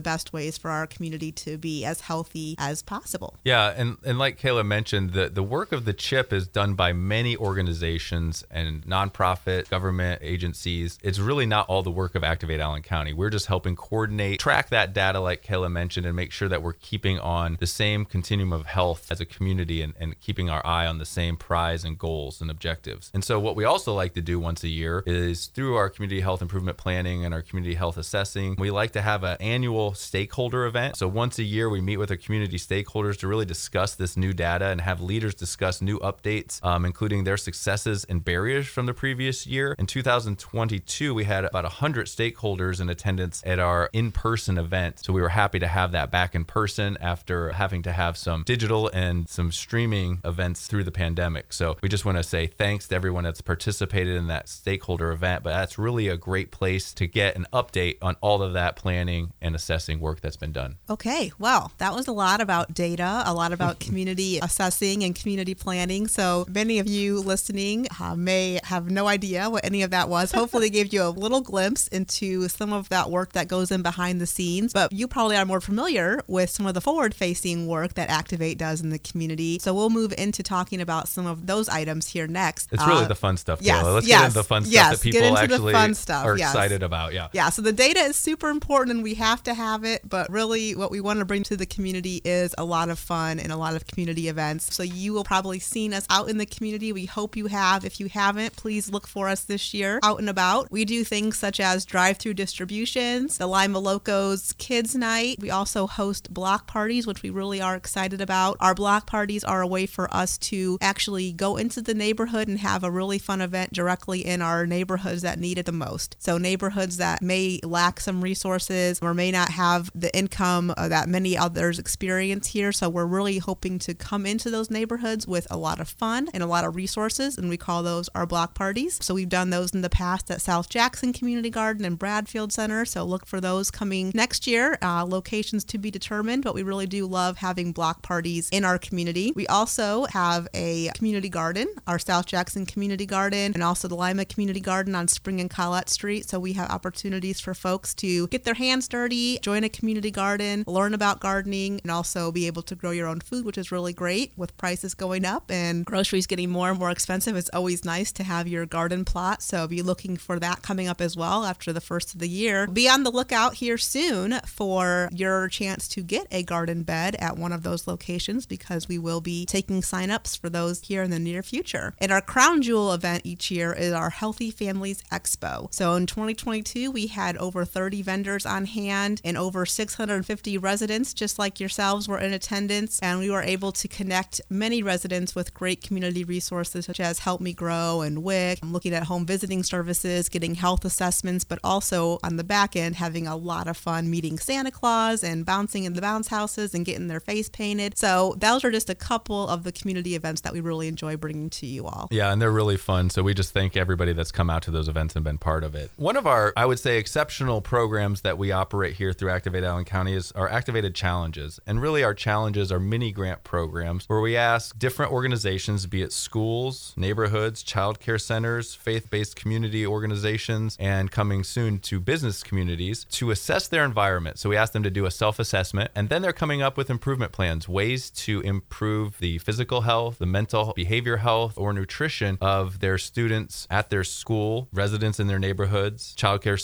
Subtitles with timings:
[0.00, 3.36] best ways for our community to be as healthy as possible.
[3.44, 6.92] Yeah, and, and like Kayla mentioned, the, the work of the CHIP is done by
[6.92, 10.98] many organizations and nonprofit government agencies.
[11.02, 13.12] It's really not all the work of Activate Allen County.
[13.12, 16.72] We're just helping coordinate, track that data, like Kayla mentioned, and make sure that we're
[16.72, 20.86] keeping on the same continuum of health as a community and, and keeping our eye
[20.86, 23.10] on the same prize and goals and objectives.
[23.12, 26.20] And so, what we also like to do once a year is through our community
[26.20, 30.64] health improvement planning and our community health assessing, we like to have an annual stakeholder
[30.66, 30.96] event.
[30.96, 34.32] So, once a year, we meet with our community stakeholders to really discuss this new
[34.32, 38.94] data and have leaders discuss new updates, um, including their successes and barriers from the
[38.94, 39.74] previous year.
[39.78, 45.04] In 2022, we had about 100 stakeholders in attendance at our in person event.
[45.04, 48.44] So, we were happy to have that back in person after having to have some
[48.44, 51.52] digital and some streaming events through the pandemic.
[51.52, 55.42] So, we just want to say thanks to everyone that's participated in that stakeholder event.
[55.42, 59.32] But that's really a great place to get an update on all of that planning
[59.40, 60.76] and assessing work that's been done.
[60.88, 65.54] Okay, well, that was a lot about data, a lot about community assessing and community
[65.54, 66.06] planning.
[66.08, 70.32] So many of you listening uh, may have no idea what any of that was.
[70.40, 74.20] Hopefully, gave you a little glimpse into some of that work that goes in behind
[74.20, 74.72] the scenes.
[74.72, 78.58] But you probably are more familiar with some of the forward facing work that Activate
[78.58, 79.58] does in the community.
[79.60, 82.72] So we'll move into talking about some of those items here next.
[82.72, 83.60] It's really uh, the fun stuff.
[83.62, 86.36] Yes, Let's yes, get into the fun yes, stuff that people actually fun stuff, are
[86.36, 86.50] yes.
[86.50, 87.12] excited about.
[87.12, 87.28] Yeah.
[87.32, 87.50] Yeah.
[87.50, 90.00] So the data is super important and we have to have it.
[90.08, 93.38] But really, what we want to bring to the community is a lot of fun
[93.38, 94.74] and a lot of community events.
[94.74, 96.92] So you will probably seen us out in the community.
[96.92, 97.84] We hope you have.
[97.84, 100.72] If you haven't, please look for us this year out and about.
[100.72, 105.36] We do things such as drive-through distributions, the Lima Locos Kids Night.
[105.38, 108.56] We also host block parties, which we really are excited about.
[108.58, 112.58] Our block parties are a way for us to actually go into the neighborhood and
[112.58, 116.16] have a really fun event directly in our neighborhoods that need it the most.
[116.18, 121.08] So neighborhoods that may lack some resources or may not have the income uh, that
[121.08, 122.72] many others experience here.
[122.72, 126.42] So we're really hoping to come into those neighborhoods with a lot of fun and
[126.42, 128.98] a lot of resources, and we call those our block parties.
[129.02, 132.84] So we've done those in the past at South Jackson Community Garden and Bradfield Center.
[132.84, 134.78] So look for those coming next year.
[134.82, 138.78] Uh, locations to be determined, but we really do love having block parties in our
[138.78, 139.32] community.
[139.34, 144.24] We also have a community garden, our South Jackson Community Garden, and also the Lima
[144.24, 146.28] Community Garden on Spring and Collett Street.
[146.28, 150.64] So we have opportunities for folks to get their hands dirty, join a community garden,
[150.66, 153.92] learn about gardening, and also be able to grow your own food, which is really
[153.92, 157.36] great with prices going up and groceries getting more and more expensive.
[157.36, 159.42] It's always nice to have your garden plot.
[159.42, 162.66] So be looking for that coming up as well after the first of the year.
[162.66, 167.36] Be on the lookout here soon for your chance to get a garden bed at
[167.36, 171.18] one of those locations because we will be taking signups for those here in the
[171.18, 171.94] near future.
[171.98, 175.72] And our crown jewel event each year is our Healthy Families Expo.
[175.72, 181.38] So in 2022, we had over 30 vendors on hand and over 650 residents, just
[181.38, 183.00] like yourselves, were in attendance.
[183.02, 187.40] And we were able to connect many residents with great community resources such as Help
[187.40, 192.18] Me Grow and WIC, um, looking at home visiting services, getting health assessments, but also
[192.22, 195.94] on the back end, having a lot of fun meeting Santa Claus and bouncing in
[195.94, 197.96] the bounce houses and getting their face painted.
[197.98, 201.50] So those are just a couple of the community events that we really enjoy bringing
[201.50, 202.08] to you all.
[202.10, 203.10] Yeah, and they're really fun.
[203.10, 205.74] So we just thank everybody that's come out to those events and been part of
[205.74, 205.90] it.
[205.96, 206.98] One of our, I would say,
[207.30, 211.60] exceptional programs that we operate here through Activate Allen County is our Activated Challenges.
[211.64, 216.12] And really, our challenges are mini grant programs where we ask different organizations, be it
[216.12, 223.06] schools, neighborhoods, child care centers, faith based community organizations, and coming soon to business communities,
[223.12, 224.40] to assess their environment.
[224.40, 226.90] So we ask them to do a self assessment, and then they're coming up with
[226.90, 232.80] improvement plans, ways to improve the physical health, the mental behavior health, or nutrition of
[232.80, 236.56] their students at their school, residents in their neighborhoods, child care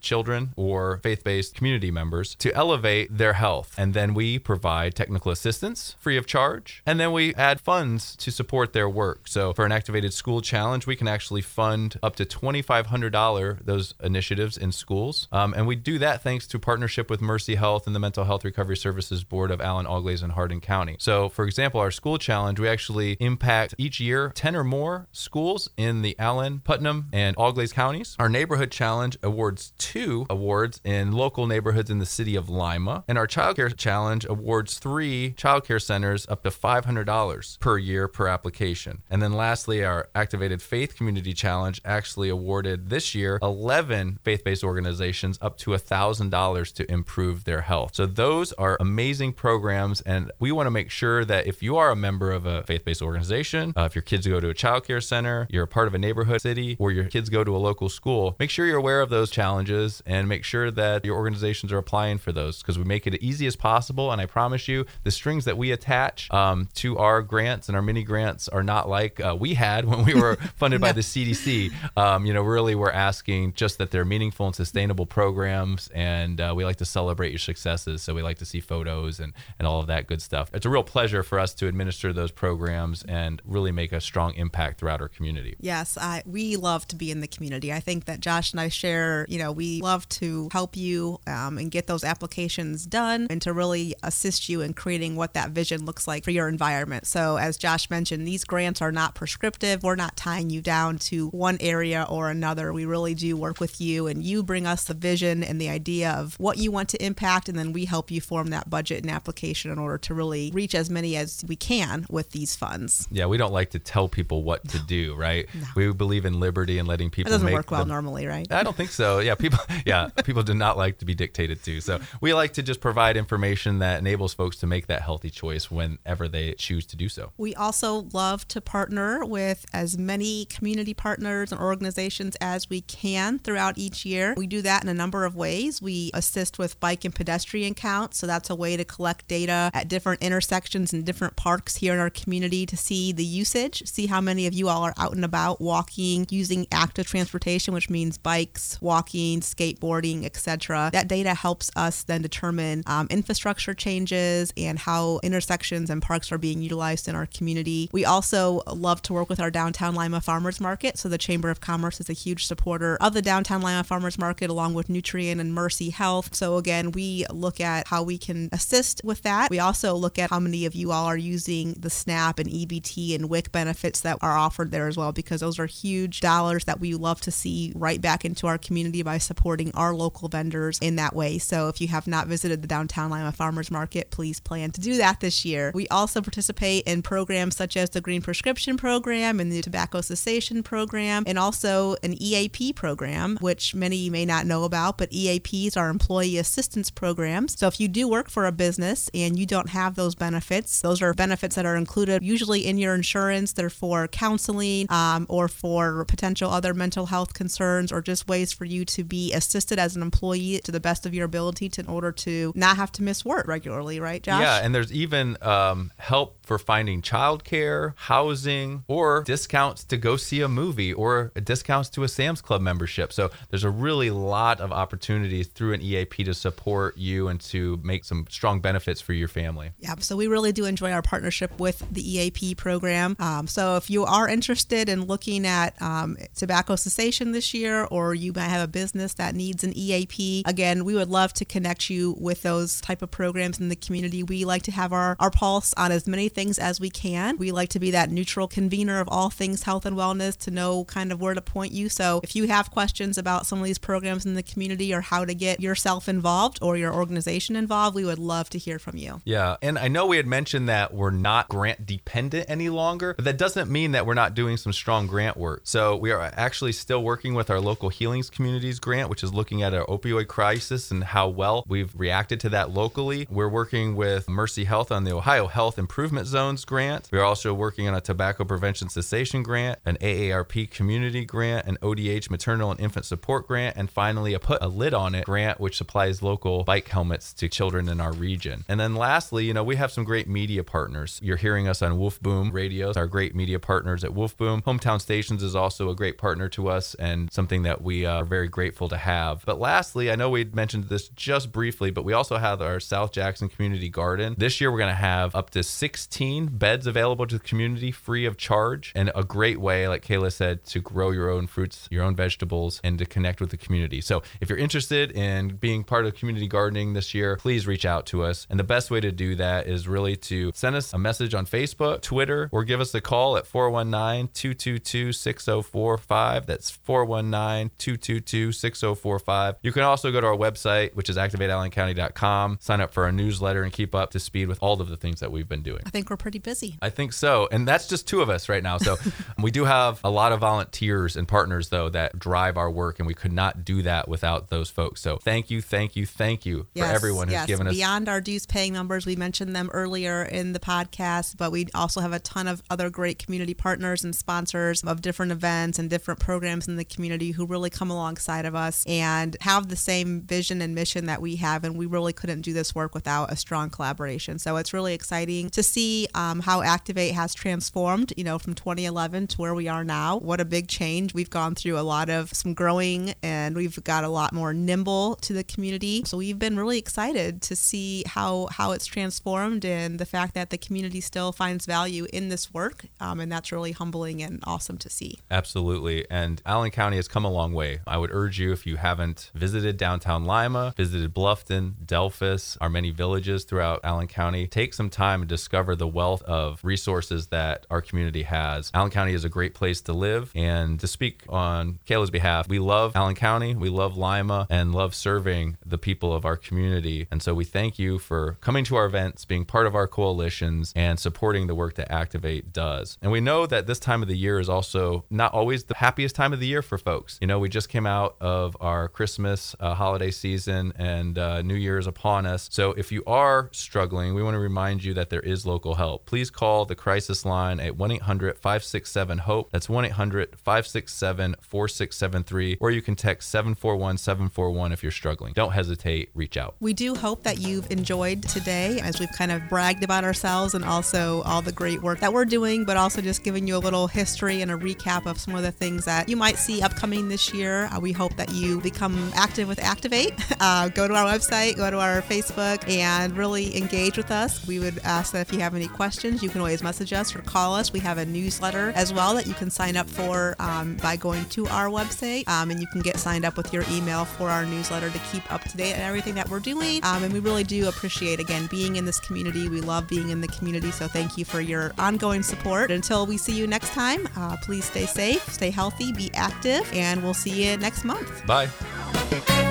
[0.00, 3.74] children, or faith based community members to elevate their health.
[3.78, 6.82] And then we provide technical assistance free of charge.
[6.86, 9.28] And then we add funds to support their work.
[9.28, 14.56] So for an activated school challenge, we can actually fund up to $2,500 those initiatives
[14.56, 15.28] in schools.
[15.32, 18.44] Um, and we do that thanks to partnership with Mercy Health and the Mental Health
[18.44, 20.96] Recovery Services Board of Allen, Auglaize, and Hardin County.
[20.98, 25.70] So, for example, our school challenge, we actually impact each year 10 or more schools
[25.76, 28.16] in the Allen, Putnam, and Auglaize counties.
[28.18, 29.87] Our neighborhood challenge awards two
[30.30, 33.04] awards in local neighborhoods in the city of Lima.
[33.08, 38.08] And our child care challenge awards three child care centers up to $500 per year
[38.08, 39.02] per application.
[39.10, 44.64] And then lastly, our Activated Faith Community Challenge actually awarded this year 11 faith based
[44.64, 47.94] organizations up to $1,000 to improve their health.
[47.94, 50.00] So those are amazing programs.
[50.02, 52.84] And we want to make sure that if you are a member of a faith
[52.84, 55.88] based organization, uh, if your kids go to a child care center, you're a part
[55.88, 58.76] of a neighborhood city, or your kids go to a local school, make sure you're
[58.76, 62.58] aware of those challenges challenges and make sure that your organizations are applying for those
[62.58, 64.10] because we make it as easy as possible.
[64.12, 67.82] And I promise you, the strings that we attach um, to our grants and our
[67.82, 71.72] mini grants are not like uh, we had when we were funded by the CDC.
[71.96, 76.52] Um, you know, really, we're asking just that they're meaningful and sustainable programs, and uh,
[76.56, 78.02] we like to celebrate your successes.
[78.02, 80.50] So we like to see photos and and all of that good stuff.
[80.52, 84.34] It's a real pleasure for us to administer those programs and really make a strong
[84.34, 85.56] impact throughout our community.
[85.60, 87.72] Yes, I, we love to be in the community.
[87.72, 91.58] I think that Josh and I share, you know, we love to help you um,
[91.58, 95.84] and get those applications done and to really assist you in creating what that vision
[95.84, 97.06] looks like for your environment.
[97.06, 99.82] So, as Josh mentioned, these grants are not prescriptive.
[99.82, 102.72] We're not tying you down to one area or another.
[102.72, 106.12] We really do work with you, and you bring us the vision and the idea
[106.12, 109.10] of what you want to impact, and then we help you form that budget and
[109.10, 113.08] application in order to really reach as many as we can with these funds.
[113.10, 115.46] Yeah, we don't like to tell people what to do, right?
[115.54, 115.66] No.
[115.76, 117.32] We believe in liberty and letting people.
[117.32, 117.88] It doesn't work well them.
[117.88, 118.50] normally, right?
[118.50, 119.18] I don't think so.
[119.18, 119.57] Yeah, people.
[119.86, 121.80] Yeah, people do not like to be dictated to.
[121.80, 125.70] So we like to just provide information that enables folks to make that healthy choice
[125.70, 127.32] whenever they choose to do so.
[127.38, 133.38] We also love to partner with as many community partners and organizations as we can
[133.38, 134.34] throughout each year.
[134.36, 135.80] We do that in a number of ways.
[135.80, 139.88] We assist with bike and pedestrian counts, so that's a way to collect data at
[139.88, 144.20] different intersections and different parks here in our community to see the usage, see how
[144.20, 148.80] many of you all are out and about walking, using active transportation, which means bikes,
[148.80, 150.90] walking, skateboarding, etc.
[150.92, 156.38] That data helps us then determine um, infrastructure changes and how intersections and parks are
[156.38, 157.88] being utilized in our community.
[157.92, 160.98] We also love to work with our downtown Lima Farmers Market.
[160.98, 164.50] So the Chamber of Commerce is a huge supporter of the downtown Lima Farmers Market
[164.50, 166.34] along with Nutrien and Mercy Health.
[166.34, 169.50] So again, we look at how we can assist with that.
[169.50, 173.14] We also look at how many of you all are using the SNAP and EBT
[173.14, 176.80] and WIC benefits that are offered there as well, because those are huge dollars that
[176.80, 179.37] we love to see right back into our community by supporting
[179.74, 181.38] our local vendors in that way.
[181.38, 184.96] So if you have not visited the downtown Lima Farmers Market, please plan to do
[184.96, 185.72] that this year.
[185.74, 190.62] We also participate in programs such as the Green Prescription Program and the Tobacco Cessation
[190.62, 195.88] Program, and also an EAP program, which many may not know about, but EAPs are
[195.88, 197.58] employee assistance programs.
[197.58, 201.00] So if you do work for a business and you don't have those benefits, those
[201.00, 203.52] are benefits that are included usually in your insurance.
[203.52, 208.64] They're for counseling um, or for potential other mental health concerns or just ways for
[208.64, 211.88] you to be assisted as an employee to the best of your ability to, in
[211.88, 214.40] order to not have to miss work regularly, right, Josh?
[214.40, 220.40] Yeah, and there's even um, help for finding childcare, housing, or discounts to go see
[220.40, 223.12] a movie or discounts to a Sam's Club membership.
[223.12, 227.78] So there's a really lot of opportunities through an EAP to support you and to
[227.82, 229.72] make some strong benefits for your family.
[229.78, 233.16] Yeah, so we really do enjoy our partnership with the EAP program.
[233.18, 238.14] Um, so if you are interested in looking at um, tobacco cessation this year, or
[238.14, 241.90] you might have a business that needs an EAP, again, we would love to connect
[241.90, 244.22] you with those type of programs in the community.
[244.22, 247.36] We like to have our, our pulse on as many things as we can.
[247.36, 250.84] We like to be that neutral convener of all things health and wellness to know
[250.84, 251.88] kind of where to point you.
[251.88, 255.24] So if you have questions about some of these programs in the community or how
[255.24, 259.20] to get yourself involved or your organization involved, we would love to hear from you.
[259.24, 259.56] Yeah.
[259.62, 263.38] And I know we had mentioned that we're not grant dependent any longer, but that
[263.38, 265.62] doesn't mean that we're not doing some strong grant work.
[265.64, 269.62] So we are actually still working with our local healings communities grant, which is looking
[269.62, 273.26] at our opioid crisis and how well we've reacted to that locally.
[273.30, 277.08] We're working with Mercy Health on the Ohio Health Improvement Zones grant.
[277.12, 281.76] We are also working on a tobacco prevention cessation grant, an AARP community grant, an
[281.82, 285.60] ODH maternal and infant support grant, and finally a put a lid on it grant,
[285.60, 288.64] which supplies local bike helmets to children in our region.
[288.68, 291.20] And then lastly, you know, we have some great media partners.
[291.22, 294.62] You're hearing us on Wolf Boom Radio, our great media partners at Wolf Boom.
[294.62, 298.48] Hometown Stations is also a great partner to us and something that we are very
[298.48, 299.44] grateful to have.
[299.44, 303.12] But lastly, I know we mentioned this just briefly, but we also have our South
[303.12, 304.34] Jackson Community Garden.
[304.38, 308.24] This year, we're going to have up to 16 beds available to the community free
[308.26, 312.04] of charge and a great way, like Kayla said, to grow your own fruits, your
[312.04, 314.00] own vegetables, and to connect with the community.
[314.00, 318.06] So if you're interested in being part of community gardening this year, please reach out
[318.06, 318.46] to us.
[318.50, 321.46] And the best way to do that is really to send us a message on
[321.46, 326.46] Facebook, Twitter, or give us a call at 419 222 6045.
[326.46, 328.77] That's 419 222 6045.
[328.82, 333.12] Oh you can also go to our website, which is activateallencounty.com, sign up for our
[333.12, 335.82] newsletter, and keep up to speed with all of the things that we've been doing.
[335.86, 336.78] I think we're pretty busy.
[336.82, 337.48] I think so.
[337.50, 338.78] And that's just two of us right now.
[338.78, 338.96] So
[339.38, 342.98] we do have a lot of volunteers and partners, though, that drive our work.
[342.98, 345.00] And we could not do that without those folks.
[345.00, 347.46] So thank you, thank you, thank you yes, for everyone who's yes.
[347.46, 347.74] given us.
[347.74, 352.00] Beyond our dues paying numbers, we mentioned them earlier in the podcast, but we also
[352.00, 356.20] have a ton of other great community partners and sponsors of different events and different
[356.20, 360.60] programs in the community who really come alongside of us and have the same vision
[360.62, 361.64] and mission that we have.
[361.64, 364.38] And we really couldn't do this work without a strong collaboration.
[364.38, 369.28] So it's really exciting to see um, how Activate has transformed, you know, from 2011
[369.28, 370.18] to where we are now.
[370.18, 371.14] What a big change.
[371.14, 375.16] We've gone through a lot of some growing and we've got a lot more nimble
[375.16, 376.02] to the community.
[376.04, 380.50] So we've been really excited to see how, how it's transformed and the fact that
[380.50, 382.86] the community still finds value in this work.
[383.00, 385.18] Um, and that's really humbling and awesome to see.
[385.30, 386.06] Absolutely.
[386.10, 387.80] And Allen County has come a long way.
[387.86, 392.90] I would urge you, if you haven't visited downtown Lima, visited Bluffton, Delphos, our many
[392.90, 397.80] villages throughout Allen County, take some time and discover the wealth of resources that our
[397.80, 398.72] community has.
[398.74, 400.32] Allen County is a great place to live.
[400.34, 404.92] And to speak on Kayla's behalf, we love Allen County, we love Lima, and love
[404.92, 407.06] serving the people of our community.
[407.12, 410.72] And so we thank you for coming to our events, being part of our coalitions,
[410.74, 412.98] and supporting the work that Activate does.
[413.00, 416.16] And we know that this time of the year is also not always the happiest
[416.16, 417.18] time of the year for folks.
[417.20, 421.54] You know, we just came out of our Christmas uh, holiday season and uh, New
[421.54, 422.48] Year's upon us.
[422.52, 426.06] So if you are struggling, we want to remind you that there is local help.
[426.06, 429.50] Please call the crisis line at 1 800 567 HOPE.
[429.50, 432.56] That's 1 800 567 4673.
[432.60, 435.32] Or you can text 741 741 if you're struggling.
[435.32, 436.54] Don't hesitate, reach out.
[436.60, 440.64] We do hope that you've enjoyed today as we've kind of bragged about ourselves and
[440.64, 443.86] also all the great work that we're doing, but also just giving you a little
[443.86, 447.32] history and a recap of some of the things that you might see upcoming this
[447.32, 447.64] year.
[447.66, 450.12] Uh, we hope that you become active with Activate.
[450.40, 454.46] Uh, go to our website, go to our Facebook, and really engage with us.
[454.46, 457.22] We would ask that if you have any questions, you can always message us or
[457.22, 457.72] call us.
[457.72, 461.24] We have a newsletter as well that you can sign up for um, by going
[461.30, 464.46] to our website, um, and you can get signed up with your email for our
[464.46, 466.84] newsletter to keep up to date on everything that we're doing.
[466.84, 469.48] Um, and we really do appreciate, again, being in this community.
[469.48, 472.70] We love being in the community, so thank you for your ongoing support.
[472.70, 477.02] Until we see you next time, uh, please stay safe, stay healthy, be active, and
[477.02, 478.24] we'll see you next month.
[478.28, 479.47] Bye.